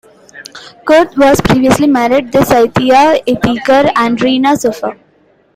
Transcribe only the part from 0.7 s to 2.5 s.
Kurth was previously married to